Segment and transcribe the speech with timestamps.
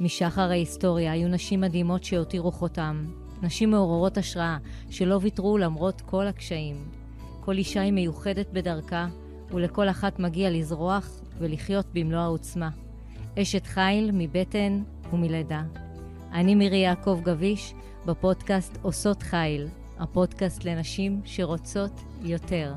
[0.00, 3.04] משחר ההיסטוריה היו נשים מדהימות שהותירו חותם.
[3.42, 4.58] נשים מעוררות השראה,
[4.90, 6.88] שלא ויתרו למרות כל הקשיים.
[7.40, 9.06] כל אישה היא מיוחדת בדרכה,
[9.50, 12.70] ולכל אחת מגיע לזרוח ולחיות במלוא העוצמה.
[13.38, 14.82] אשת חיל מבטן
[15.12, 15.62] ומלידה.
[16.32, 17.74] אני מירי יעקב גביש,
[18.06, 19.68] בפודקאסט עושות חיל,
[19.98, 22.74] הפודקאסט לנשים שרוצות יותר.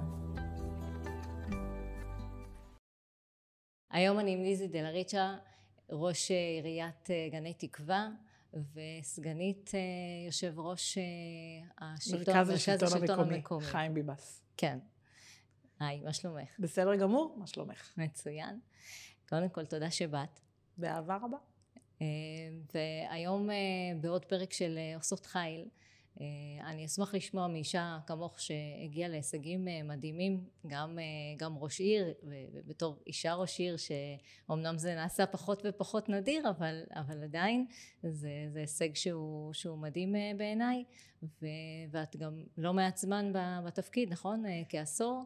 [3.92, 5.36] היום אני עם ליזי דלריצ'ה,
[5.90, 8.10] ראש עיריית גני תקווה
[8.54, 9.80] וסגנית אה,
[10.26, 11.04] יושב ראש אה,
[11.88, 14.44] השלטון, מרכז השלטון המקומי, המקומי, חיים ביבס.
[14.58, 14.80] כן.
[15.80, 16.50] היי, מה שלומך?
[16.60, 17.92] בסדר גמור, מה שלומך?
[17.98, 18.60] מצוין.
[19.30, 20.40] קודם כל, תודה שבאת.
[20.78, 21.38] באהבה רבה.
[22.02, 22.08] אה,
[22.74, 23.50] והיום
[24.02, 25.66] בעוד פרק של עושות חיל, אה,
[26.66, 31.04] אני אשמח לשמוע מאישה כמוך שהגיעה להישגים אה, מדהימים, גם, אה,
[31.38, 37.24] גם ראש עיר, ובתור אישה ראש עיר, שאומנם זה נעשה פחות ופחות נדיר, אבל, אבל
[37.24, 37.66] עדיין
[38.04, 40.84] זה, זה הישג שהוא, שהוא מדהים בעיניי,
[41.92, 43.32] ואת גם לא מעט זמן
[43.66, 44.44] בתפקיד, נכון?
[44.70, 45.24] כעשור?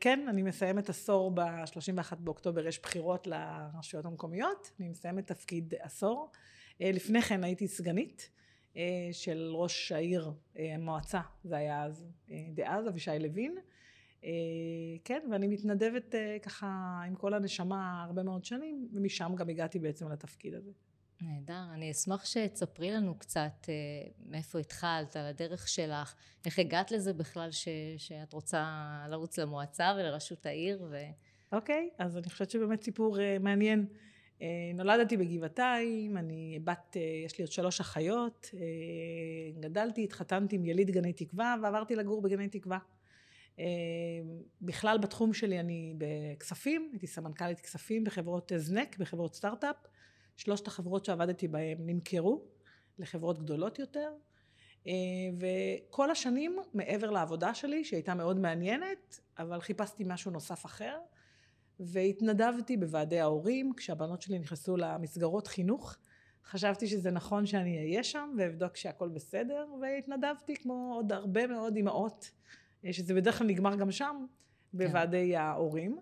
[0.00, 6.30] כן, אני מסיימת עשור ב-31 באוקטובר, יש בחירות לרשויות המקומיות, אני מסיימת תפקיד עשור.
[6.80, 8.30] לפני כן הייתי סגנית.
[8.76, 13.56] אה, של ראש העיר, אה, המועצה, זה היה אז, אה, דאז, אבישי לוין.
[15.04, 20.54] כן, ואני מתנדבת ככה עם כל הנשמה הרבה מאוד שנים, ומשם גם הגעתי בעצם לתפקיד
[20.54, 20.70] הזה.
[21.20, 21.64] נהדר.
[21.74, 23.68] אני אשמח שתספרי לנו קצת
[24.26, 26.14] מאיפה התחלת, על הדרך שלך,
[26.46, 28.66] איך הגעת לזה בכלל ש, שאת רוצה
[29.08, 30.86] לרוץ למועצה ולראשות העיר.
[30.90, 30.96] ו...
[31.52, 33.86] אוקיי, אז אני חושבת שבאמת סיפור מעניין.
[34.42, 40.64] אה, נולדתי בגבעתיים, אני בת, אה, יש לי עוד שלוש אחיות, אה, גדלתי, התחתנתי עם
[40.64, 42.78] יליד גני תקווה ועברתי לגור בגני תקווה.
[44.62, 49.76] בכלל בתחום שלי אני בכספים, הייתי סמנכ"לית כספים בחברות הזנק, בחברות סטארט-אפ.
[50.36, 52.42] שלושת החברות שעבדתי בהן נמכרו
[52.98, 54.12] לחברות גדולות יותר.
[55.38, 60.98] וכל השנים מעבר לעבודה שלי, שהייתה מאוד מעניינת, אבל חיפשתי משהו נוסף אחר.
[61.84, 65.96] והתנדבתי בוועדי ההורים, כשהבנות שלי נכנסו למסגרות חינוך.
[66.44, 72.30] חשבתי שזה נכון שאני אהיה שם ואבדוק שהכל בסדר, והתנדבתי כמו עוד הרבה מאוד אימהות,
[72.90, 74.24] שזה בדרך כלל נגמר גם שם,
[74.72, 75.40] בוועדי כן.
[75.40, 75.98] ההורים.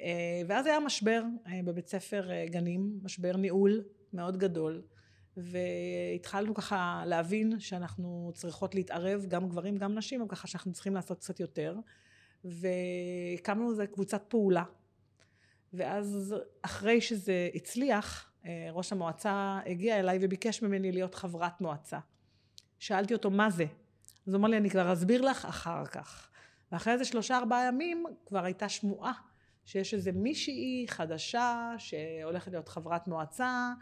[0.00, 4.82] אה, ואז היה משבר אה, בבית ספר אה, גנים, משבר ניהול מאוד גדול,
[5.36, 11.18] והתחלנו ככה להבין שאנחנו צריכות להתערב, גם גברים, גם נשים, אבל ככה שאנחנו צריכים לעשות
[11.18, 11.76] קצת יותר.
[12.44, 14.64] והקמנו איזה קבוצת פעולה
[15.72, 21.98] ואז אחרי שזה הצליח, אה, ראש המועצה הגיע אליי וביקש ממני להיות חברת מועצה.
[22.78, 23.64] שאלתי אותו מה זה?
[24.26, 26.28] אז הוא אמר לי אני כבר אסביר לך אחר כך.
[26.72, 29.12] ואחרי איזה שלושה ארבעה ימים כבר הייתה שמועה
[29.64, 33.72] שיש איזה מישהי חדשה שהולכת להיות חברת מועצה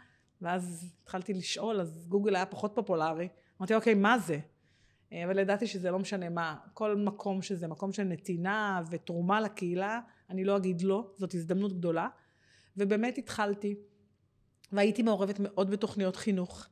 [0.41, 3.27] ואז התחלתי לשאול אז גוגל היה פחות פופולרי
[3.59, 4.39] אמרתי אוקיי מה זה?
[5.13, 9.99] אה, אבל ידעתי שזה לא משנה מה, כל מקום שזה מקום של נתינה ותרומה לקהילה,
[10.29, 12.07] אני לא אגיד לא, זאת הזדמנות גדולה.
[12.77, 13.75] ובאמת התחלתי,
[14.71, 16.67] והייתי מעורבת מאוד בתוכניות חינוך,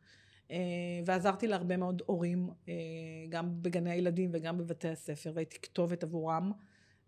[0.51, 0.57] אה,
[1.05, 2.73] ועזרתי להרבה מאוד הורים, אה,
[3.29, 6.51] גם בגני הילדים וגם בבתי הספר, והייתי כתובת עבורם.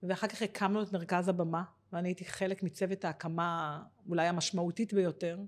[0.03, 5.40] ואחר כך הקמנו את מרכז הבמה, ואני הייתי חלק מצוות ההקמה אולי המשמעותית ביותר,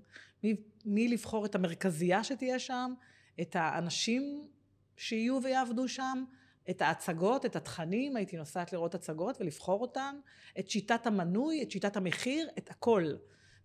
[0.84, 2.92] מלבחור את המרכזייה שתהיה שם,
[3.40, 4.48] את האנשים
[4.96, 6.24] שיהיו ויעבדו שם,
[6.70, 10.16] את ההצגות, את התכנים, הייתי נוסעת לראות הצגות ולבחור אותן,
[10.58, 13.12] את שיטת המנוי, את שיטת המחיר, את הכל.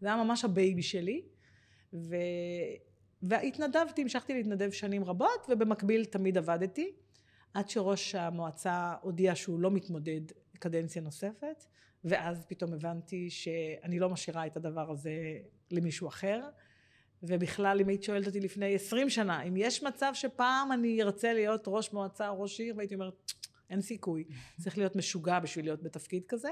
[0.01, 1.22] זה היה ממש הבייבי שלי.
[1.94, 2.16] ו...
[3.22, 6.91] והתנדבתי, המשכתי להתנדב שנים רבות, ובמקביל תמיד עבדתי,
[7.53, 10.22] עד שראש המועצה הודיע שהוא לא מתמודד
[10.59, 11.66] קדנציה נוספת,
[12.03, 15.11] ואז פתאום הבנתי שאני לא משאירה את הדבר הזה
[15.72, 16.50] למישהו אחר.
[17.24, 21.63] ובכלל, אם היית שואלת אותי לפני עשרים שנה, אם יש מצב שפעם אני ארצה להיות
[21.68, 23.31] ראש מועצה או ראש עיר, והייתי אומרת,
[23.69, 24.24] אין סיכוי,
[24.62, 26.50] צריך להיות משוגע בשביל להיות בתפקיד כזה.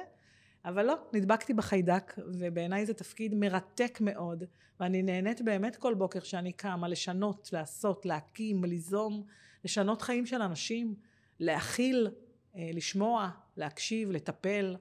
[0.66, 4.44] אבל לא, נדבקתי בחיידק, ובעיניי זה תפקיד מרתק מאוד,
[4.80, 9.24] ואני נהנית באמת כל בוקר שאני קמה לשנות, לעשות, להקים, ליזום,
[9.64, 10.96] לשנות חיים של אנשים,
[11.40, 12.08] להכיל,
[12.56, 14.76] אה, לשמוע, להקשיב, לטפל.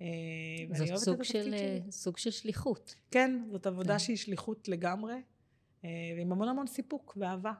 [0.00, 0.06] אה,
[0.72, 2.94] זאת סוג של, אה, סוג של שליחות.
[3.10, 3.98] כן, זאת עבודה כן.
[3.98, 5.14] שהיא שליחות לגמרי,
[6.16, 7.52] ועם המון המון סיפוק ואהבה.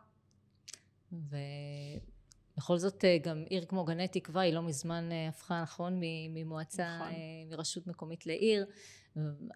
[1.12, 6.00] ובכל זאת, גם עיר כמו גני תקווה, היא לא מזמן הפכה, נכון,
[6.34, 7.14] ממועצה, נכון.
[7.50, 8.66] מרשות מקומית לעיר,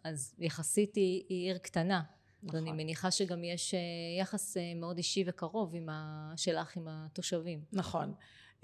[0.05, 2.03] אז יחסית היא, היא עיר קטנה.
[2.43, 2.59] נכון.
[2.59, 3.75] ואני מניחה שגם יש
[4.21, 6.33] יחס מאוד אישי וקרוב עם ה...
[6.37, 7.61] שלך עם התושבים.
[7.73, 8.15] נכון.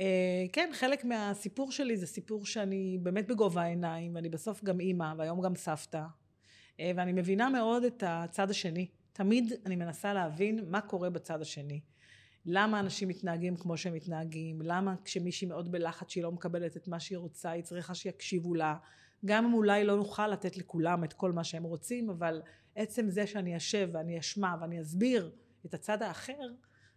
[0.00, 5.14] אה, כן, חלק מהסיפור שלי זה סיפור שאני באמת בגובה העיניים, ואני בסוף גם אימא,
[5.18, 6.02] והיום גם סבתא.
[6.80, 8.86] אה, ואני מבינה מאוד את הצד השני,
[9.16, 11.80] תמיד אני מנסה להבין מה קורה בצד השני.
[12.46, 17.00] למה אנשים מתנהגים כמו שהם מתנהגים, למה כשמישהי מאוד בלחץ שהיא לא מקבלת את מה
[17.00, 18.76] שהיא רוצה, היא צריכה שיקשיבו לה.
[19.24, 22.42] גם אם אולי לא נוכל לתת לכולם את כל מה שהם רוצים, אבל
[22.74, 25.30] עצם זה שאני אשב ואני אשמע ואני אסביר
[25.66, 26.48] את הצד האחר,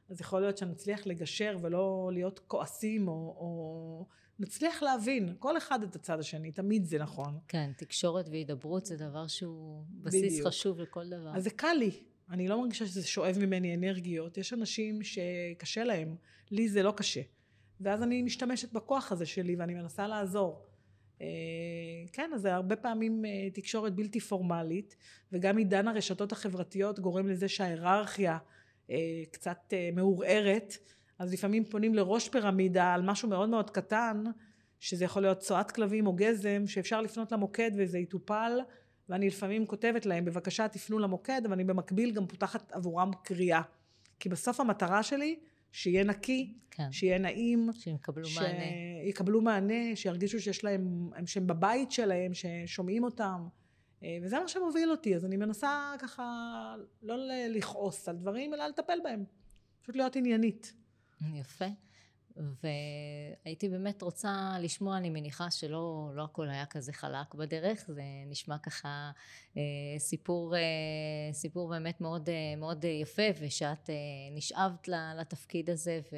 [0.10, 4.06] אז יכול להיות שנצליח לגשר ולא להיות כועסים או, או
[4.39, 7.39] נצליח להבין כל אחד את הצד השני, תמיד זה נכון.
[7.47, 10.47] כן, תקשורת והידברות זה דבר שהוא בסיס בדיוק.
[10.47, 11.31] חשוב לכל דבר.
[11.36, 11.91] אז זה קל לי,
[12.30, 16.15] אני לא מרגישה שזה שואב ממני אנרגיות, יש אנשים שקשה להם,
[16.51, 17.21] לי זה לא קשה.
[17.81, 20.65] ואז אני משתמשת בכוח הזה שלי ואני מנסה לעזור.
[21.21, 21.27] אה,
[22.13, 24.95] כן, אז זה הרבה פעמים אה, תקשורת בלתי פורמלית,
[25.31, 28.38] וגם עידן הרשתות החברתיות גורם לזה שההיררכיה
[28.89, 28.95] אה,
[29.31, 30.77] קצת מעורערת,
[31.19, 34.24] אז לפעמים פונים לראש פירמידה על משהו מאוד מאוד קטן,
[34.80, 38.60] שזה יכול להיות צואת כלבים או גזם, שאפשר לפנות למוקד וזה יטופל,
[39.10, 43.62] ואני לפעמים כותבת להם, בבקשה תפנו למוקד, ואני במקביל גם פותחת עבורם קריאה.
[44.19, 45.39] כי בסוף המטרה שלי,
[45.71, 46.92] שיהיה נקי, כן.
[46.92, 47.69] שיהיה נעים.
[47.74, 48.38] שהם יקבלו ש...
[48.38, 48.66] מענה.
[49.04, 53.48] יקבלו מענה, שירגישו שיש להם, שהם בבית שלהם, ששומעים אותם.
[54.04, 56.24] אה, וזה מה שמוביל אותי, אז אני מנסה ככה
[57.01, 57.16] לא
[57.50, 59.24] לכעוס על דברים, אלא לטפל בהם.
[59.81, 60.79] פשוט להיות עניינית.
[61.33, 61.66] יפה.
[63.44, 68.57] והייתי באמת רוצה לשמוע, אני מניחה שלא לא הכל היה כזה חלק בדרך, זה נשמע
[68.57, 69.12] ככה
[69.57, 69.62] אה,
[69.98, 70.62] סיפור, אה,
[71.33, 73.95] סיפור באמת מאוד, אה, מאוד יפה, ושאת אה,
[74.36, 74.88] נשאבת
[75.19, 76.16] לתפקיד הזה, ו...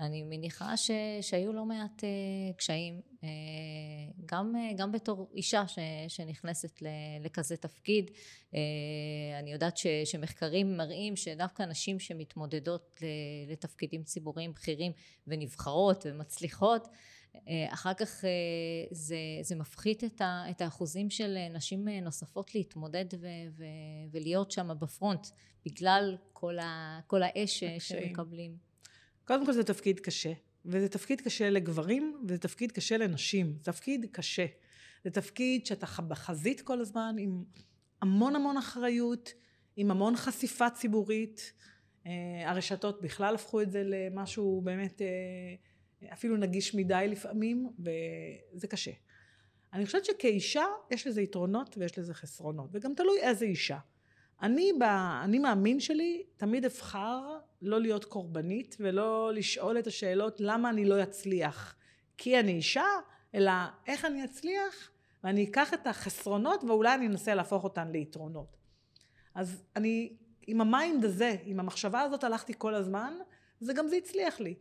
[0.00, 0.90] אני מניחה ש,
[1.20, 3.24] שהיו לא מעט uh, קשיים, uh,
[4.26, 5.78] גם, uh, גם בתור אישה ש,
[6.08, 6.86] שנכנסת ל,
[7.20, 8.10] לכזה תפקיד.
[8.52, 8.56] Uh,
[9.38, 13.00] אני יודעת ש, שמחקרים מראים שדווקא נשים שמתמודדות
[13.48, 14.92] לתפקידים ציבוריים בכירים
[15.26, 16.86] ונבחרות ומצליחות,
[17.34, 17.38] uh,
[17.68, 18.26] אחר כך uh,
[18.90, 23.26] זה, זה מפחית את, ה, את האחוזים של נשים נוספות להתמודד ו,
[23.56, 23.64] ו,
[24.10, 25.26] ולהיות שם בפרונט,
[25.66, 28.66] בגלל כל, ה, כל האש שמקבלים.
[29.26, 30.32] קודם כל זה תפקיד קשה,
[30.64, 34.46] וזה תפקיד קשה לגברים, וזה תפקיד קשה לנשים, תפקיד קשה.
[35.04, 37.44] זה תפקיד שאתה בחזית כל הזמן, עם
[38.02, 39.32] המון המון אחריות,
[39.76, 41.52] עם המון חשיפה ציבורית.
[42.06, 48.92] אה, הרשתות בכלל הפכו את זה למשהו באמת אה, אפילו נגיש מדי לפעמים, וזה קשה.
[49.72, 53.78] אני חושבת שכאישה יש לזה יתרונות ויש לזה חסרונות, וגם תלוי איזה אישה.
[54.42, 54.72] אני,
[55.24, 61.02] אני מאמין שלי, תמיד אבחר לא להיות קורבנית ולא לשאול את השאלות למה אני לא
[61.02, 61.76] אצליח.
[62.18, 62.86] כי אני אישה,
[63.34, 63.52] אלא
[63.86, 64.90] איך אני אצליח,
[65.24, 68.56] ואני אקח את החסרונות ואולי אני אנסה להפוך אותן ליתרונות.
[69.34, 70.16] אז אני,
[70.46, 73.14] עם ה mind הזה, עם המחשבה הזאת הלכתי כל הזמן,
[73.62, 74.54] וגם זה הצליח לי.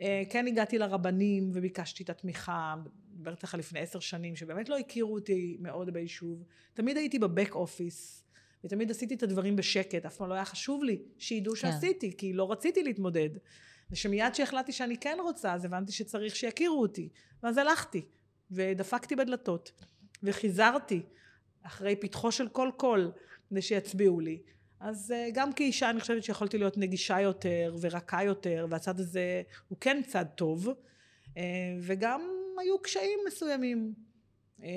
[0.00, 2.74] אה, כן הגעתי לרבנים וביקשתי את התמיכה,
[3.14, 6.44] מדברת לך לפני עשר שנים, שבאמת לא הכירו אותי מאוד ביישוב.
[6.74, 8.21] תמיד הייתי בבק אופיס.
[8.64, 11.60] ותמיד עשיתי את הדברים בשקט, אף פעם לא היה חשוב לי שידעו כן.
[11.60, 13.30] שעשיתי, כי לא רציתי להתמודד.
[13.90, 17.08] ושמיד שהחלטתי שאני כן רוצה, אז הבנתי שצריך שיכירו אותי.
[17.42, 18.02] ואז הלכתי,
[18.50, 19.72] ודפקתי בדלתות,
[20.22, 21.02] וחיזרתי
[21.62, 23.12] אחרי פתחו של כל קול,
[23.50, 24.42] כדי שיצביעו לי.
[24.80, 29.78] אז אה, גם כאישה אני חושבת שיכולתי להיות נגישה יותר ורכה יותר, והצד הזה הוא
[29.80, 30.68] כן צד טוב,
[31.36, 31.42] אה,
[31.80, 32.20] וגם
[32.58, 33.94] היו קשיים מסוימים.
[34.62, 34.68] אה,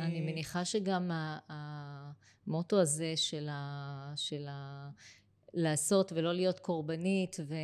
[0.00, 1.10] אני מניחה שגם
[2.48, 4.90] המוטו הזה של, ה, של ה,
[5.54, 7.54] לעשות ולא להיות קורבנית ו,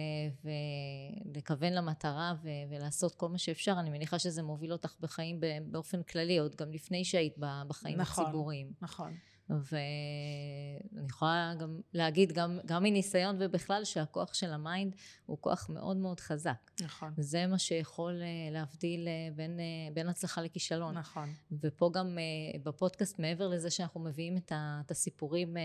[1.34, 6.38] ולכוון למטרה ו, ולעשות כל מה שאפשר, אני מניחה שזה מוביל אותך בחיים באופן כללי,
[6.38, 8.72] עוד גם לפני שהיית בחיים נכון, הציבוריים.
[8.82, 9.14] נכון.
[9.50, 14.94] ואני יכולה גם להגיד גם, גם מניסיון ובכלל שהכוח של ה mind
[15.26, 16.70] הוא כוח מאוד מאוד חזק.
[16.82, 17.12] נכון.
[17.18, 20.98] זה מה שיכול אה, להבדיל אה, בין, אה, בין הצלחה לכישלון.
[20.98, 21.28] נכון.
[21.60, 22.18] ופה גם
[22.62, 25.56] בפודקאסט מעבר לזה שאנחנו מביאים את, ה, את הסיפורים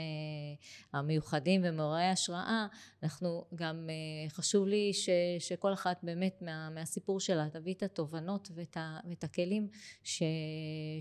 [0.94, 2.68] המיוחדים ומעוררי השראה,
[3.04, 3.90] אנחנו גם
[4.30, 5.10] חשוב לי ש,
[5.40, 9.68] שכל אחת באמת מה, מהסיפור שלה תביא את התובנות ואת, ה, ואת הכלים
[10.04, 10.24] ש,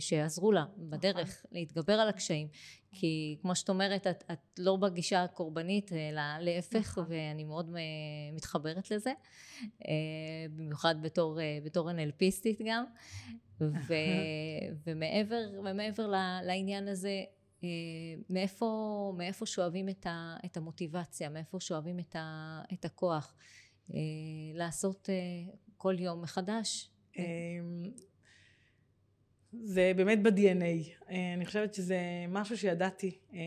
[0.00, 1.50] שיעזרו לה בדרך נכון.
[1.52, 2.48] להתגבר על הקשיים.
[2.92, 7.04] כי כמו שאת אומרת, את, את לא בגישה הקורבנית, אלא להפך, נכון.
[7.08, 7.80] ואני מאוד אה,
[8.36, 9.12] מתחברת לזה,
[9.88, 12.84] אה, במיוחד בתור, אה, בתור NLPיסטית גם,
[13.60, 13.94] ו,
[14.86, 17.24] ומעבר, ומעבר לעניין הזה,
[18.30, 23.34] מאיפה, מאיפה שואבים את, ה, את המוטיבציה, מאיפה שואבים את, ה, את הכוח
[24.54, 25.08] לעשות
[25.76, 26.90] כל יום מחדש?
[29.52, 31.08] זה באמת ב-DNA.
[31.10, 33.38] אה, אני חושבת שזה משהו שידעתי, אה,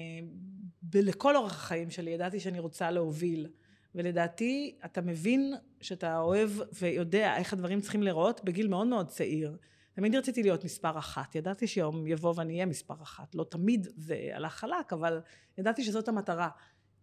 [0.94, 3.48] לכל אורח החיים שלי, ידעתי שאני רוצה להוביל.
[3.96, 6.50] ולדעתי, אתה מבין שאתה אוהב
[6.82, 9.58] ויודע איך הדברים צריכים להיראות בגיל מאוד מאוד צעיר.
[9.94, 11.36] תמיד רציתי להיות מספר אחת.
[11.36, 13.36] ידעתי שיום יבוא ואני אהיה מספר אחת.
[13.36, 15.22] לא תמיד זה הלך חלק, אבל
[15.58, 16.50] ידעתי שזאת המטרה.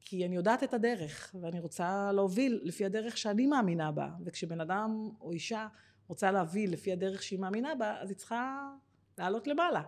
[0.00, 4.08] כי אני יודעת את הדרך, ואני רוצה להוביל לפי הדרך שאני מאמינה בה.
[4.24, 5.66] וכשבן אדם או אישה
[6.08, 8.70] רוצה להביא לפי הדרך שהיא מאמינה בה, אז היא צריכה
[9.18, 9.82] לעלות למעלה.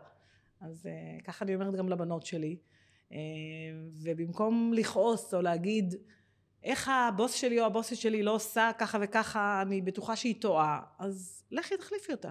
[0.61, 2.57] אז uh, ככה אני אומרת גם לבנות שלי.
[3.09, 3.13] Uh,
[4.03, 5.95] ובמקום לכעוס או להגיד,
[6.63, 11.45] איך הבוס שלי או הבוסית שלי לא עושה ככה וככה, אני בטוחה שהיא טועה, אז
[11.51, 12.31] לכי תחליפי אותה.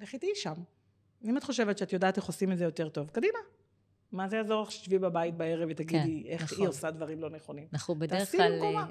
[0.00, 0.54] לכי תהיי שם.
[1.24, 3.38] אם את חושבת שאת יודעת איך עושים את זה יותר טוב, קדימה.
[4.12, 6.58] מה זה יעזור לך שתשבי בבית בערב ותגידי כן, איך נכון.
[6.58, 7.68] היא עושה דברים לא נכונים?
[7.72, 8.84] אנחנו בדרך כלל אה,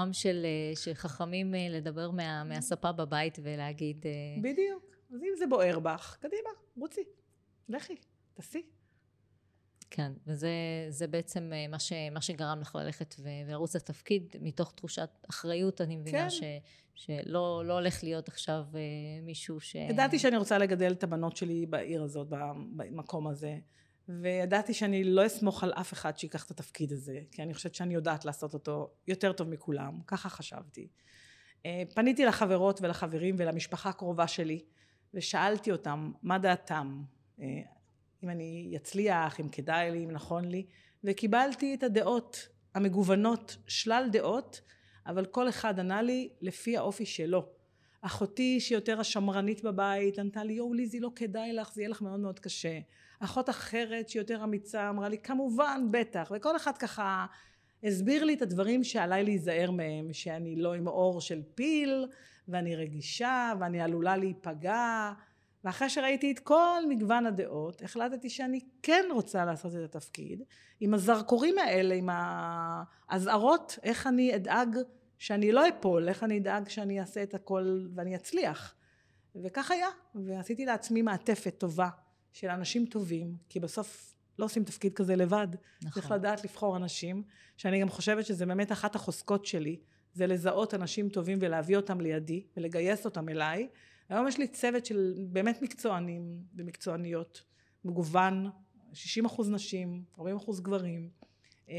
[0.00, 4.06] עם של, של חכמים לדבר מה, מהספה בבית ולהגיד...
[4.42, 4.83] בדיוק.
[5.14, 7.04] אז אם זה בוער בך, קדימה, רוצי,
[7.68, 7.96] לכי,
[8.34, 8.62] תעשי.
[9.90, 15.80] כן, וזה בעצם אה, מה, ש, מה שגרם לך ללכת ולרוץ לתפקיד, מתוך תחושת אחריות,
[15.80, 16.30] אני מבינה כן.
[16.30, 16.42] ש,
[16.94, 18.80] שלא לא הולך להיות עכשיו אה,
[19.22, 19.74] מישהו ש...
[19.74, 22.28] ידעתי שאני רוצה לגדל את הבנות שלי בעיר הזאת,
[22.76, 23.56] במקום הזה,
[24.08, 27.94] וידעתי שאני לא אסמוך על אף אחד שיקח את התפקיד הזה, כי אני חושבת שאני
[27.94, 30.88] יודעת לעשות אותו יותר טוב מכולם, ככה חשבתי.
[31.66, 34.64] אה, פניתי לחברות ולחברים ולמשפחה הקרובה שלי,
[35.14, 37.02] ושאלתי אותם מה דעתם,
[38.24, 40.66] אם אני אצליח, אם כדאי לי, אם נכון לי,
[41.04, 44.60] וקיבלתי את הדעות המגוונות, שלל דעות,
[45.06, 47.46] אבל כל אחד ענה לי לפי האופי שלו.
[48.00, 52.20] אחותי שיותר השמרנית בבית ענתה לי יואו ליזי לא כדאי לך זה יהיה לך מאוד
[52.20, 52.78] מאוד קשה.
[53.20, 56.32] אחות אחרת שיותר אמיצה אמרה לי כמובן בטח.
[56.34, 57.26] וכל אחד ככה
[57.84, 62.06] הסביר לי את הדברים שעליי להיזהר מהם שאני לא עם אור של פיל
[62.48, 65.12] ואני רגישה ואני עלולה להיפגע
[65.64, 70.42] ואחרי שראיתי את כל מגוון הדעות, החלטתי שאני כן רוצה לעשות את התפקיד,
[70.80, 74.76] עם הזרקורים האלה, עם האזהרות, איך אני אדאג
[75.18, 78.74] שאני לא אפול, איך אני אדאג שאני אעשה את הכל ואני אצליח.
[79.42, 81.88] וכך היה, ועשיתי לעצמי מעטפת טובה
[82.32, 85.48] של אנשים טובים, כי בסוף לא עושים תפקיד כזה לבד.
[85.82, 86.02] נכון.
[86.02, 87.22] צריך לדעת לבחור אנשים,
[87.56, 89.80] שאני גם חושבת שזה באמת אחת החוזקות שלי,
[90.14, 93.68] זה לזהות אנשים טובים ולהביא אותם לידי ולגייס אותם אליי.
[94.08, 97.42] היום יש לי צוות של באמת מקצוענים ומקצועניות,
[97.84, 98.50] מגוון,
[98.92, 101.10] 60 אחוז נשים, 40 אחוז גברים,
[101.68, 101.74] אה,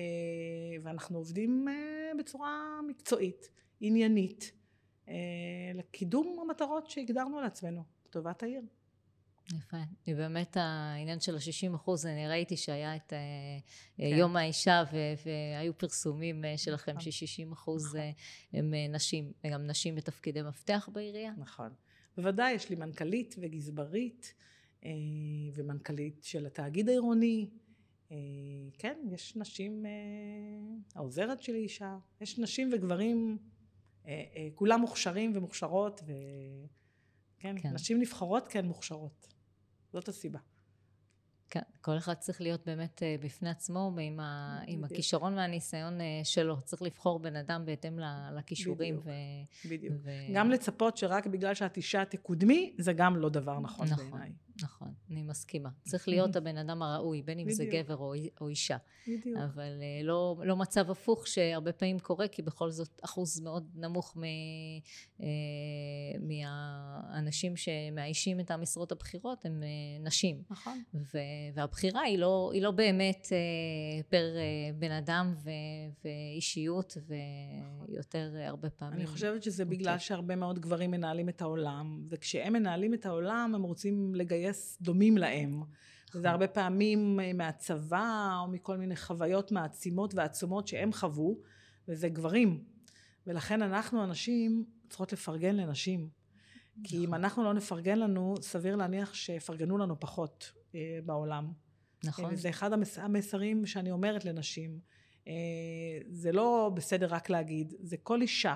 [0.81, 3.49] ואנחנו עובדים אה, בצורה מקצועית,
[3.79, 4.51] עניינית,
[5.07, 5.13] אה,
[5.73, 8.61] לקידום המטרות שהגדרנו לעצמנו, לטובת העיר.
[9.53, 9.77] יפה.
[10.07, 13.13] באמת העניין של ה-60 אחוז, אני ראיתי שהיה את
[13.97, 14.03] כן.
[14.03, 14.83] יום האישה
[15.25, 17.11] והיו פרסומים שלכם נכון.
[17.11, 17.99] ש-60 אחוז נכון.
[18.53, 21.31] הם נשים, וגם נשים בתפקידי מפתח בעירייה.
[21.37, 21.69] נכון.
[22.17, 24.33] בוודאי, יש לי מנכ"לית וגזברית
[24.85, 24.91] אה,
[25.53, 27.49] ומנכ"לית של התאגיד העירוני.
[28.11, 28.17] אה,
[28.77, 29.91] כן, יש נשים, אה,
[30.95, 33.37] העוזרת שלי אישה, יש נשים וגברים,
[34.55, 37.73] כולם מוכשרים ומוכשרות, וכן, כן.
[37.73, 39.34] נשים נבחרות כן מוכשרות.
[39.95, 40.39] זאת הסיבה.
[41.49, 46.21] כן, כל אחד צריך להיות באמת אה, בפני עצמו עם, ה, עם הכישרון והניסיון אה,
[46.23, 46.61] שלו.
[46.61, 47.99] צריך לבחור בן אדם בהתאם
[48.35, 48.95] לכישורים.
[48.95, 49.93] בדיוק, ו, בדיוק.
[50.03, 50.09] ו...
[50.33, 54.31] גם לצפות שרק בגלל שאת אישה תקודמי, זה גם לא דבר נכון, נכון בעיניי.
[54.63, 55.69] נכון, אני מסכימה.
[55.83, 58.77] צריך להיות הבן אדם הראוי, בין אם זה גבר או, או אישה.
[59.07, 59.37] בדיוק.
[59.37, 64.17] אבל אה, לא, לא מצב הפוך שהרבה פעמים קורה, כי בכל זאת אחוז מאוד נמוך
[64.17, 64.23] מ,
[65.21, 65.27] אה,
[66.19, 69.67] מהאנשים שמאיישים את המשרות הבכירות הם אה,
[70.05, 70.43] נשים.
[70.49, 70.83] נכון.
[70.93, 71.17] ו,
[71.53, 73.27] והבחירה היא לא, היא לא באמת
[74.09, 74.35] פר
[74.79, 75.49] בן אדם ו,
[76.05, 76.97] ואישיות,
[77.87, 78.99] ויותר הרבה פעמים...
[78.99, 79.65] אני חושבת שזה.
[79.65, 84.77] בגלל שהרבה מאוד גברים מנהלים את העולם, וכשהם מנהלים את העולם הם רוצים לגייס לגייס
[84.81, 85.63] דומים להם.
[86.09, 86.25] נכון.
[86.25, 91.39] הרבה פעמים אה, מהצבא או מכל מיני חוויות מעצימות ועצומות שהם חוו,
[91.87, 92.63] וזה גברים.
[93.27, 96.09] ולכן אנחנו הנשים צריכות לפרגן לנשים.
[96.83, 97.13] כי אם נכון.
[97.13, 101.51] אנחנו לא נפרגן לנו, סביר להניח שיפרגנו לנו פחות אה, בעולם.
[102.03, 102.33] נכון.
[102.33, 104.79] וזה אחד המסרים שאני אומרת לנשים.
[105.27, 105.33] אה,
[106.09, 108.55] זה לא בסדר רק להגיד, זה כל אישה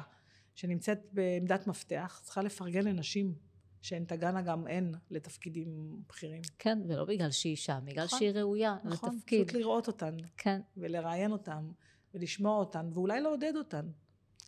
[0.55, 3.48] שנמצאת בעמדת מפתח צריכה לפרגן לנשים
[3.81, 6.41] שהן תגענה גם הן לתפקידים בכירים.
[6.59, 9.39] כן, ולא בגלל שהיא אישה, בגלל נכון, שהיא ראויה נכון, לתפקיד.
[9.41, 10.17] נכון, פשוט לראות אותן.
[10.37, 10.61] כן.
[10.77, 11.71] ולראיין אותן,
[12.13, 13.89] ולשמוע אותן, ואולי לעודד אותן.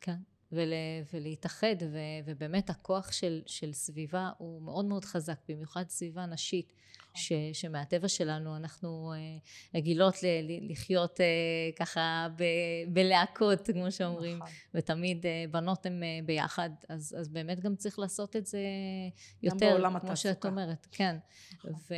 [0.02, 0.18] כן,
[0.52, 0.74] ול,
[1.14, 6.74] ולהתאחד, ו, ובאמת הכוח של, של סביבה הוא מאוד מאוד חזק, במיוחד סביבה נשית.
[7.16, 9.38] ש, שמהטבע שלנו אנחנו אה,
[9.76, 11.26] רגילות ל, ל, לחיות אה,
[11.76, 12.44] ככה ב,
[12.88, 14.50] בלהקות, כמו שאומרים, נכון.
[14.74, 18.60] ותמיד אה, בנות הן אה, ביחד, אז, אז באמת גם צריך לעשות את זה
[19.44, 20.16] יותר, כמו התעסוקה.
[20.16, 21.16] שאת אומרת, כן.
[21.54, 21.72] נכון.
[21.72, 21.94] ו,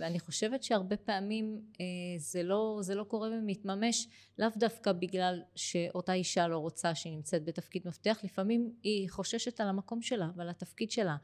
[0.00, 1.86] ואני חושבת שהרבה פעמים אה,
[2.18, 4.08] זה, לא, זה לא קורה ומתממש,
[4.38, 9.68] לאו דווקא בגלל שאותה אישה לא רוצה שהיא נמצאת בתפקיד מפתח, לפעמים היא חוששת על
[9.68, 11.16] המקום שלה ועל התפקיד שלה.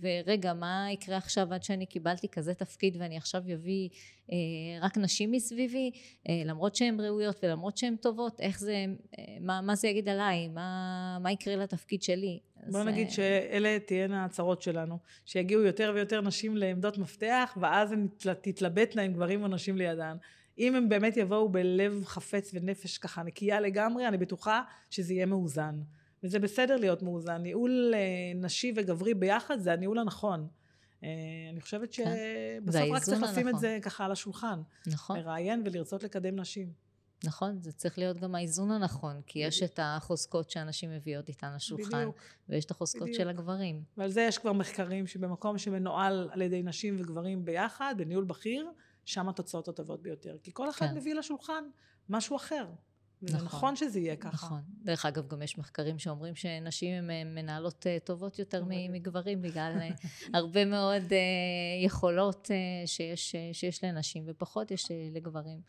[0.00, 2.63] ורגע, מה יקרה עכשיו עד שאני קיבלתי כזה תפקיד
[2.98, 3.88] ואני עכשיו אביא
[4.32, 4.36] אה,
[4.80, 5.90] רק נשים מסביבי,
[6.28, 8.86] אה, למרות שהן ראויות ולמרות שהן טובות, איך זה,
[9.18, 12.40] אה, מה, מה זה יגיד עליי, מה, מה יקרה לתפקיד שלי.
[12.66, 13.12] בוא אז, נגיד אה...
[13.12, 18.08] שאלה תהיינה הצהרות שלנו, שיגיעו יותר ויותר נשים לעמדות מפתח, ואז הן
[18.40, 20.16] תתלבטנה עם גברים או נשים לידן.
[20.58, 25.80] אם הם באמת יבואו בלב חפץ ונפש ככה נקייה לגמרי, אני בטוחה שזה יהיה מאוזן.
[26.24, 27.42] וזה בסדר להיות מאוזן.
[27.42, 28.00] ניהול אה,
[28.34, 30.46] נשי וגברי ביחד זה הניהול הנכון.
[31.04, 32.14] אה, אני חושבת כן.
[32.64, 34.62] שבסוף רק צריך לשים את זה ככה על השולחן.
[34.86, 35.18] נכון.
[35.18, 36.84] לראיין ולרצות לקדם נשים.
[37.24, 39.38] נכון, זה צריך להיות גם האיזון הנכון, כי.
[39.38, 42.16] יש את החוזקות שהנשים מביאות איתן לשולחן, בדיוק.
[42.48, 43.16] ויש את החוזקות בדיוק.
[43.16, 43.82] של הגברים.
[43.96, 48.70] ועל זה יש כבר מחקרים שבמקום שמנוהל על ידי נשים וגברים ביחד, בניהול בכיר,
[49.04, 50.36] שם התוצאות הטובות ביותר.
[50.42, 50.94] כי כל אחד כן.
[50.94, 51.64] מביא לשולחן
[52.08, 52.66] משהו אחר.
[53.22, 54.32] וזה נכון, נכון שזה יהיה ככה.
[54.32, 54.60] נכון.
[54.84, 59.72] דרך אגב, גם יש מחקרים שאומרים שנשים הן אה, מנהלות אה, טובות יותר מגברים, בגלל
[59.80, 59.88] אה,
[60.38, 61.02] הרבה מאוד
[61.84, 62.50] יכולות
[62.86, 65.60] שיש, שיש לנשים, ופחות יש לגברים.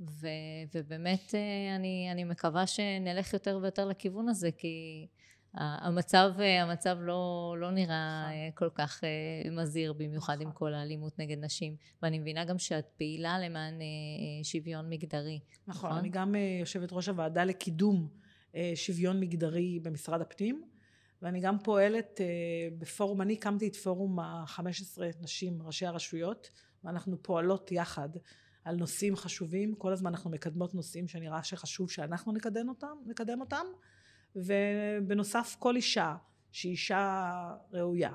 [0.00, 0.28] ו,
[0.74, 1.34] ובאמת
[1.76, 5.06] אני, אני מקווה שנלך יותר ויותר לכיוון הזה, כי
[5.54, 6.32] המצב,
[6.62, 8.50] המצב לא, לא נראה נכון.
[8.54, 10.58] כל כך אה, מזהיר, במיוחד עם נכון.
[10.58, 11.76] כל האלימות נגד נשים.
[12.02, 15.40] ואני מבינה גם שאת פעילה למען אה, שוויון מגדרי.
[15.66, 15.98] נכון, נכון?
[15.98, 18.08] אני גם אה, יושבת ראש הוועדה לקידום
[18.74, 20.64] שוויון מגדרי במשרד הפנים,
[21.22, 22.20] ואני גם פועלת
[22.78, 26.50] בפורום, אני הקמתי את פורום ה-15 נשים, ראשי הרשויות,
[26.84, 28.08] ואנחנו פועלות יחד
[28.64, 33.66] על נושאים חשובים, כל הזמן אנחנו מקדמות נושאים שנראה שחשוב שאנחנו נקדם אותם, נקדם אותם.
[34.36, 36.16] ובנוסף כל אישה
[36.52, 38.12] שהיא אישה ראויה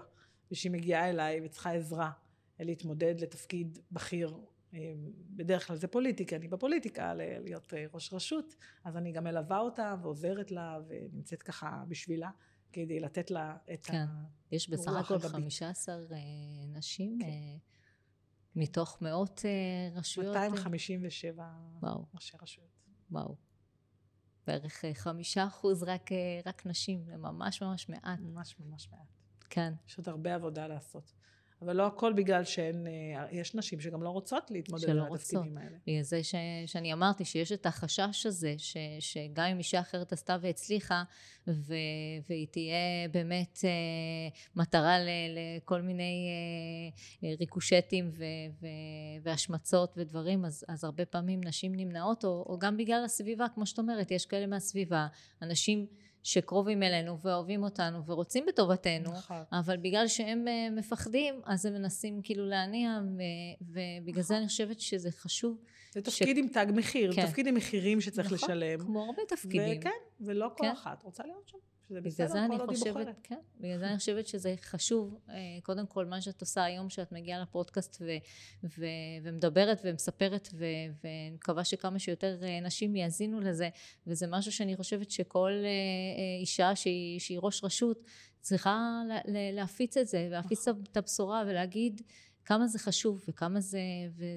[0.51, 2.11] ושהיא מגיעה אליי וצריכה עזרה
[2.59, 4.37] להתמודד לתפקיד בכיר
[4.73, 4.93] אה,
[5.29, 9.95] בדרך כלל זה פוליטיקה, אני בפוליטיקה להיות אה, ראש רשות, אז אני גם מלווה אותה
[10.01, 12.29] ועוזרת לה ונמצאת ככה בשבילה
[12.73, 13.97] כדי לתת לה את כן.
[13.97, 14.29] הגבית.
[14.51, 16.17] יש בסך הכל 15 אה,
[16.67, 17.27] נשים כן.
[18.55, 19.41] מתוך מאות
[19.95, 20.35] רשויות?
[20.35, 21.45] 257
[21.81, 22.05] וואו.
[22.15, 22.69] ראשי רשויות.
[23.11, 23.48] וואו.
[24.47, 28.19] בערך אה, חמישה אחוז רק, אה, רק נשים, זה ממש ממש מעט.
[28.19, 29.07] ממש ממש מעט.
[29.49, 29.73] כן.
[29.87, 31.13] יש עוד הרבה עבודה לעשות.
[31.61, 35.77] אבל לא הכל בגלל שהן, אה, יש נשים שגם לא רוצות להתמודד עם התפקידים האלה.
[35.87, 40.37] בגלל זה ש, שאני אמרתי שיש את החשש הזה, ש, שגם אם אישה אחרת עשתה
[40.41, 41.03] והצליחה,
[41.47, 41.73] ו,
[42.29, 43.69] והיא תהיה באמת אה,
[44.55, 46.27] מטרה ל, לכל מיני
[47.23, 48.23] אה, ריקושטים ו,
[48.61, 48.67] ו,
[49.23, 53.79] והשמצות ודברים, אז, אז הרבה פעמים נשים נמנעות, או, או גם בגלל הסביבה, כמו שאת
[53.79, 55.07] אומרת, יש כאלה מהסביבה,
[55.41, 55.85] אנשים
[56.31, 59.43] שקרובים אלינו ואוהבים אותנו ורוצים בטובתנו, נכון.
[59.51, 62.99] אבל בגלל שהם אה, מפחדים, אז הם מנסים כאילו להניע,
[63.61, 64.21] ובגלל נכון.
[64.21, 65.57] זה אני חושבת שזה חשוב.
[65.93, 66.39] זה תפקיד ש...
[66.39, 67.25] עם תג מחיר, כן.
[67.25, 68.79] תפקיד עם מחירים שצריך נכון, לשלם.
[68.79, 69.79] כמו הרבה תפקידים.
[69.79, 69.89] וכן,
[70.21, 70.71] ולא כל כן.
[70.71, 71.57] אחת רוצה להיות שם.
[71.89, 73.15] שזה בסדר, כל עוד היא בוחרת.
[73.23, 77.11] כן, בגלל זה אני חושבת שזה חשוב, אה, קודם כל מה שאת עושה היום, שאת
[77.11, 78.05] מגיעה לפודקאסט ו,
[78.63, 78.85] ו,
[79.23, 80.65] ומדברת ומספרת, ו,
[81.03, 83.69] ואני מקווה שכמה שיותר אה, נשים יאזינו לזה,
[84.07, 88.03] וזה משהו שאני חושבת שכל אה, אישה שהיא, שהיא ראש רשות
[88.41, 89.01] צריכה
[89.53, 92.01] להפיץ את זה, להפיץ את הבשורה ולהגיד
[92.45, 93.79] כמה זה חשוב וכמה זה,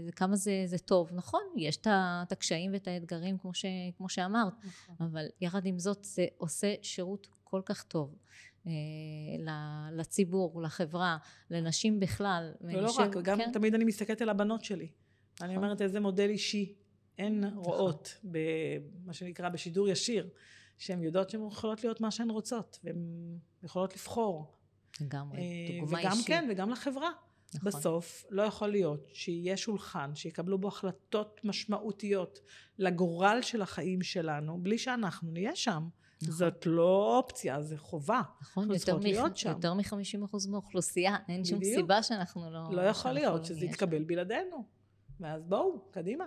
[0.09, 1.11] וכמה זה, זה טוב.
[1.13, 3.65] נכון, יש את הקשיים ואת האתגרים כמו, ש,
[3.97, 4.97] כמו שאמרת, נכון.
[5.01, 8.15] אבל יחד עם זאת זה עושה שירות כל כך טוב.
[8.67, 8.73] אה,
[9.93, 11.17] לציבור, לחברה,
[11.51, 12.53] לנשים בכלל.
[12.61, 13.51] ולא חושב, רק, גם כן?
[13.53, 14.89] תמיד אני מסתכלת על הבנות שלי.
[15.35, 15.47] נכון.
[15.49, 16.75] אני אומרת איזה מודל אישי
[17.19, 17.65] הן נכון.
[17.65, 20.29] רואות, במה שנקרא בשידור ישיר,
[20.79, 22.97] שהן יודעות שהן יכולות להיות מה שהן רוצות, והן
[23.63, 24.57] יכולות לבחור.
[25.01, 26.27] לגמרי, אה, דוגמה וגם אישית.
[26.27, 27.11] כן, וגם לחברה.
[27.55, 27.73] נכון.
[27.73, 32.41] בסוף לא יכול להיות שיהיה שולחן, שיקבלו בו החלטות משמעותיות
[32.79, 35.89] לגורל של החיים שלנו, בלי שאנחנו נהיה שם.
[36.23, 36.35] נכון.
[36.35, 38.21] זאת לא אופציה, זה חובה.
[38.43, 39.07] נכון, יותר, מ-
[39.47, 41.63] יותר מ-50% מהאוכלוסייה, אין בדיוק.
[41.65, 42.69] שום סיבה שאנחנו לא...
[42.73, 44.65] לא יכול להיות שזה יתקבל בלעדינו.
[45.21, 46.25] ואז בואו, קדימה.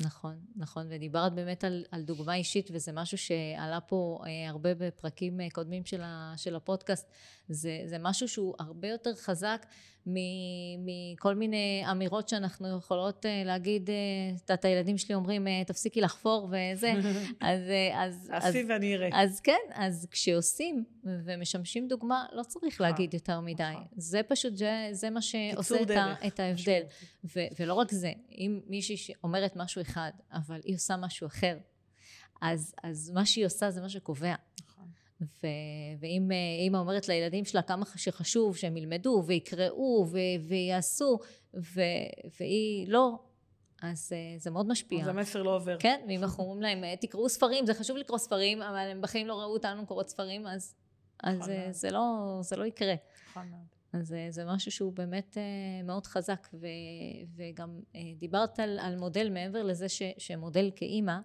[0.00, 5.40] נכון, נכון, ודיברת באמת על, על דוגמה אישית, וזה משהו שעלה פה אה, הרבה בפרקים
[5.40, 7.10] אה, קודמים של, ה, של הפודקאסט,
[7.48, 9.66] זה, זה משהו שהוא הרבה יותר חזק,
[10.06, 13.90] מכל מיני אמירות שאנחנו יכולות אה, להגיד,
[14.36, 16.92] את יודעת, הילדים שלי אומרים, תפסיקי לחפור וזה,
[17.40, 17.60] אז...
[17.98, 19.08] אז עשי ואני אראה.
[19.12, 23.62] אז כן, אז כשעושים ומשמשים דוגמה, לא צריך נכון, להגיד יותר מדי.
[23.72, 23.84] נכון.
[23.96, 24.52] זה פשוט,
[24.92, 25.76] זה, מה שעושה
[26.26, 26.82] את, ההבדל.
[27.58, 31.56] ולא רק זה, אם מישהי אומרת משהו אחד, אבל היא עושה משהו אחר,
[32.40, 34.34] אז, אז מה שהיא עושה זה מה שקובע.
[35.20, 35.26] נכון.
[35.42, 35.46] ו,
[36.00, 41.18] ואם אימא אומרת לילדים שלה כמה שחשוב שהם ילמדו ויקראו ו, ויעשו,
[41.54, 41.80] ו,
[42.40, 43.18] והיא לא,
[43.82, 45.02] אז uh, זה מאוד משפיע.
[45.02, 45.76] אז המסר לא עובר.
[45.78, 49.40] כן, ואם אנחנו אומרים להם, תקראו ספרים, זה חשוב לקרוא ספרים, אבל הם בחיים לא
[49.40, 50.74] ראו אותנו קוראות ספרים, אז,
[51.22, 52.94] אז uh, זה, לא, זה לא יקרה.
[53.30, 53.66] נכון מאוד.
[53.92, 55.36] אז זה משהו שהוא באמת
[55.84, 56.66] מאוד חזק, ו,
[57.36, 57.80] וגם
[58.18, 61.18] דיברת על, על מודל מעבר לזה ש, שמודל כאימא, אה,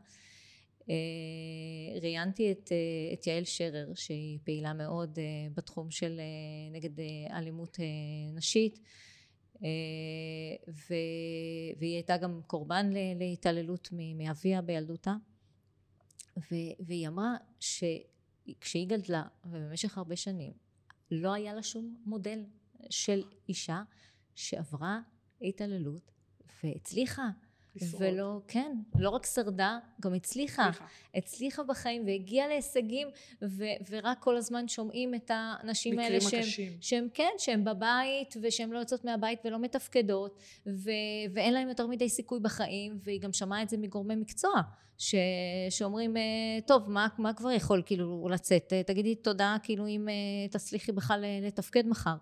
[2.02, 5.24] ראיינתי את, אה, את יעל שרר שהיא פעילה מאוד אה,
[5.56, 6.22] בתחום של
[6.72, 7.00] נגד
[7.30, 7.78] אלימות
[8.34, 8.80] נשית.
[10.68, 10.94] ו,
[11.78, 15.14] והיא הייתה גם קורבן להתעללות מאביה בילדותה.
[16.38, 20.54] ו, והיא אמרה שכשהיא גדלה ובמשך הרבה שנים
[21.12, 22.44] לא היה לה שום מודל
[22.90, 23.84] של אישה
[24.36, 25.00] שעברה
[25.42, 26.12] התעללות
[26.64, 27.30] והצליחה
[27.76, 28.04] לשרוד.
[28.04, 30.66] ולא, כן, לא רק שרדה, גם הצליחה.
[30.68, 30.86] הצליחה.
[31.16, 33.08] הצליחה בחיים והגיעה להישגים,
[33.42, 38.80] ו, ורק כל הזמן שומעים את הנשים האלה שהם, שהם, כן, שהם בבית, ושהן לא
[38.80, 40.92] יוצאות מהבית ולא מתפקדות, ו,
[41.34, 44.62] ואין להם יותר מדי סיכוי בחיים, והיא גם שמעה את זה מגורמי מקצוע,
[45.02, 45.16] ש,
[45.70, 46.22] שאומרים, אה,
[46.66, 48.74] טוב, מה, מה כבר יכול כאילו לצאת?
[48.74, 52.16] אה, תגידי תודה, כאילו, אם אה, תצליחי בכלל לתפקד מחר.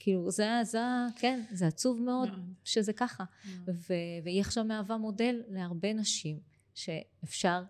[0.00, 0.78] כאילו זה, זה,
[1.16, 2.28] כן, זה עצוב מאוד
[2.64, 3.24] שזה ככה.
[3.66, 6.40] ו, והיא עכשיו מהווה מודל להרבה נשים
[6.74, 7.62] שאפשר,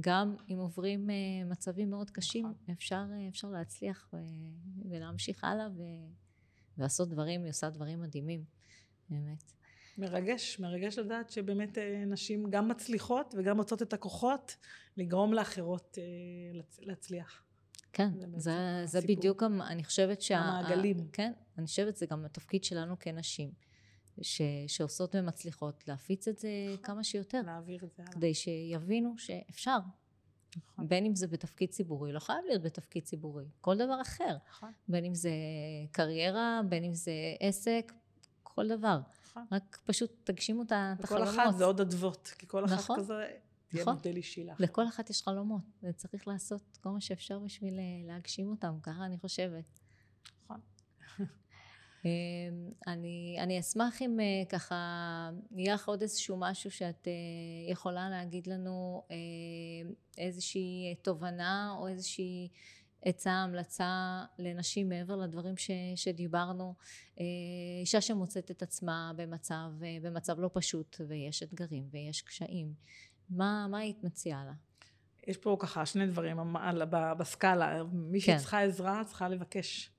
[0.00, 1.12] גם אם עוברים uh,
[1.50, 2.74] מצבים מאוד קשים, נכון.
[2.74, 4.16] אפשר, uh, אפשר להצליח ו,
[4.90, 5.82] ולהמשיך הלאה ו,
[6.78, 8.44] ולעשות דברים, היא עושה דברים מדהימים,
[9.08, 9.52] באמת.
[9.98, 14.56] מרגש, מרגש לדעת שבאמת אה, נשים גם מצליחות וגם מוצאות את הכוחות
[14.96, 15.98] לגרום לאחרות
[16.80, 17.42] להצליח.
[17.92, 20.38] כן, זה, זה בדיוק אני חושבת שה...
[20.38, 20.96] המעגלים.
[21.12, 23.50] כן, אני חושבת שזה גם התפקיד שלנו כנשים,
[24.22, 27.42] ש, שעושות ומצליחות להפיץ את זה נכון, כמה שיותר.
[27.46, 28.12] להעביר את זה הלאה.
[28.12, 29.78] כדי שיבינו שאפשר.
[30.56, 30.88] נכון.
[30.88, 34.36] בין אם זה בתפקיד ציבורי, לא חייב להיות בתפקיד ציבורי, כל דבר אחר.
[34.48, 34.72] נכון.
[34.88, 35.30] בין אם זה
[35.92, 37.92] קריירה, בין אם זה עסק,
[38.42, 39.00] כל דבר.
[39.24, 39.46] נכון.
[39.52, 41.28] רק פשוט תגשימו את החלומות.
[41.28, 42.98] וכל אחת זה עוד אדוות, כי כל אחת נכון.
[42.98, 43.26] כזה
[43.70, 43.94] תהיה נכון.
[43.94, 44.60] מודל אישי לך.
[44.60, 49.18] לכל אחת יש חלומות, וצריך לעשות כל מה שאפשר בשביל אה, להגשים אותם, ככה אני
[49.18, 49.80] חושבת.
[50.44, 50.60] נכון.
[52.04, 52.10] אמ,
[52.86, 58.46] אני, אני אשמח אם אה, ככה יהיה לך עוד איזשהו משהו שאת אה, יכולה להגיד
[58.46, 59.02] לנו
[60.18, 62.48] איזושהי תובנה או איזושהי
[63.02, 66.74] עצה, המלצה לנשים מעבר לדברים ש, שדיברנו.
[67.80, 69.70] אישה שמוצאת את עצמה במצב,
[70.02, 72.74] במצב לא פשוט ויש אתגרים ויש קשיים.
[73.30, 74.52] מה, מה היית מציעה לה?
[75.26, 76.36] יש פה ככה שני דברים
[77.18, 77.84] בסקאלה.
[77.92, 78.38] מי כן.
[78.38, 79.90] שצריכה עזרה צריכה לבקש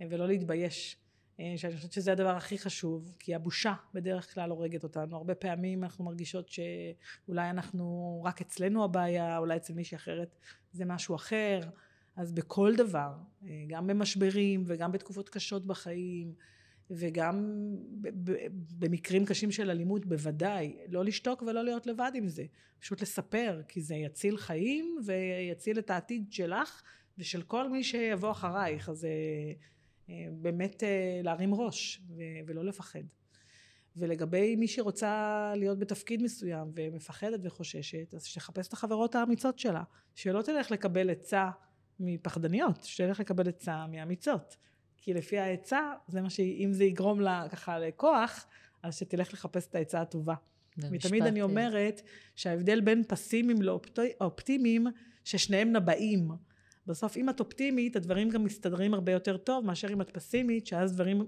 [0.00, 0.96] ולא להתבייש.
[1.40, 5.16] אה, שאני חושבת שזה הדבר הכי חשוב, כי הבושה בדרך כלל הורגת אותנו.
[5.16, 10.36] הרבה פעמים אנחנו מרגישות שאולי אנחנו, רק אצלנו הבעיה, אולי אצל מישהי אחרת
[10.72, 11.60] זה משהו אחר.
[12.16, 13.12] אז בכל דבר,
[13.44, 16.34] אה, גם במשברים וגם בתקופות קשות בחיים,
[16.90, 17.66] וגם
[18.78, 22.44] במקרים קשים של אלימות בוודאי, לא לשתוק ולא להיות לבד עם זה,
[22.78, 26.82] פשוט לספר, כי זה יציל חיים ויציל את העתיד שלך
[27.18, 32.00] ושל כל מי שיבוא אחרייך, אז אה, באמת אה, להרים ראש
[32.46, 33.02] ולא לפחד.
[33.96, 39.82] ולגבי מי שרוצה להיות בתפקיד מסוים ומפחדת וחוששת, אז שתחפש את החברות האמיצות שלה,
[40.14, 41.50] שלא תלך לקבל עצה
[42.00, 44.56] מפחדניות, שתלך לקבל עצה מאמיצות.
[45.06, 48.46] כי לפי העצה, זה מה שאם זה יגרום לה ככה לכוח,
[48.82, 50.34] אז שתלך לחפש את העצה הטובה.
[50.78, 52.02] ותמיד אני אומרת
[52.36, 54.86] שההבדל בין פסימיים לאופטימיים,
[55.24, 56.30] ששניהם נבעים.
[56.86, 60.92] בסוף אם את אופטימית, הדברים גם מסתדרים הרבה יותר טוב מאשר אם את פסימית, שאז
[60.92, 61.26] דברים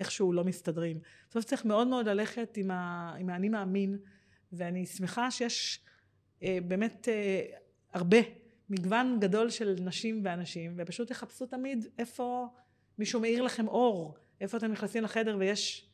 [0.00, 0.98] איכשהו לא מסתדרים.
[1.30, 3.98] בסוף צריך מאוד מאוד ללכת עם, ה, עם האני מאמין,
[4.52, 5.80] ואני שמחה שיש
[6.42, 7.42] אה, באמת אה,
[7.92, 8.18] הרבה,
[8.70, 12.48] מגוון גדול של נשים ואנשים, ופשוט תחפשו תמיד איפה...
[12.98, 15.90] מישהו מאיר לכם אור, איפה אתם נכנסים לחדר ויש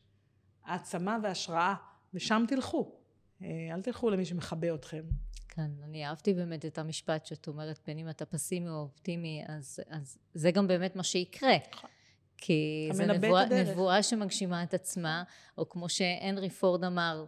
[0.65, 1.75] העצמה והשראה,
[2.13, 2.95] ושם תלכו.
[3.41, 5.03] אה, אל תלכו למי שמכבה אתכם.
[5.49, 9.79] כן, אני אהבתי באמת את המשפט שאת אומרת, בין אם אתה פסימי או אופטימי, אז,
[9.89, 11.53] אז זה גם באמת מה שיקרה.
[11.71, 11.89] נכון.
[12.37, 15.23] כי זה נבואה, נבואה שמגשימה את עצמה,
[15.57, 17.25] או כמו שהנרי פורד אמר,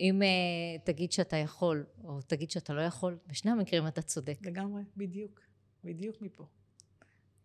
[0.00, 4.38] אם uh, תגיד שאתה יכול, או תגיד שאתה לא יכול, בשני המקרים אתה צודק.
[4.42, 5.40] לגמרי, בדיוק.
[5.84, 6.46] בדיוק מפה.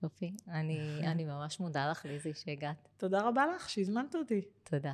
[0.04, 0.32] יופי.
[0.48, 2.88] אני, אני ממש מודה לך, ליזי, שהגעת.
[2.98, 4.42] תודה רבה לך שהזמנת אותי.
[4.64, 4.94] תודה.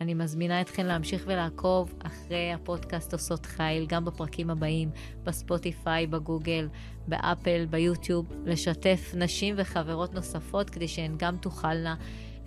[0.00, 4.90] אני מזמינה אתכן להמשיך ולעקוב אחרי הפודקאסט עושות חיל, גם בפרקים הבאים,
[5.22, 6.68] בספוטיפיי, בגוגל,
[7.08, 11.96] באפל, ביוטיוב, לשתף נשים וחברות נוספות כדי שהן גם תוכלנה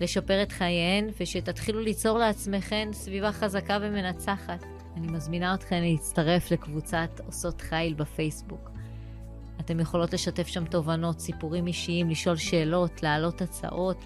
[0.00, 4.64] לשפר את חייהן ושתתחילו ליצור לעצמכן סביבה חזקה ומנצחת.
[4.96, 8.70] אני מזמינה אתכן להצטרף לקבוצת עושות חיל בפייסבוק.
[9.60, 13.96] אתן יכולות לשתף שם תובנות, סיפורים אישיים, לשאול שאלות, להעלות הצעות.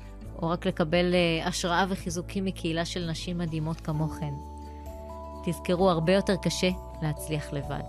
[0.43, 4.35] או רק לקבל אה, השראה וחיזוקים מקהילה של נשים מדהימות כמוכן.
[5.45, 6.71] תזכרו, הרבה יותר קשה
[7.03, 7.83] להצליח לבד.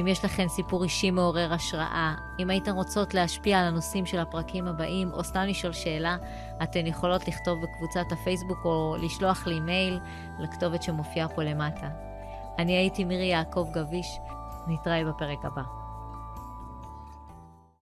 [0.00, 4.66] אם יש לכן סיפור אישי מעורר השראה, אם הייתן רוצות להשפיע על הנושאים של הפרקים
[4.66, 6.16] הבאים, או סתם לשאול שאלה,
[6.62, 10.00] אתן יכולות לכתוב בקבוצת הפייסבוק או לשלוח לי מייל
[10.40, 11.88] לכתובת שמופיעה פה למטה.
[12.58, 14.06] אני הייתי מירי יעקב גביש,
[14.66, 15.81] נתראה בפרק הבא.